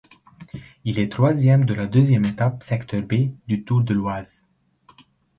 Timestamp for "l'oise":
3.93-4.47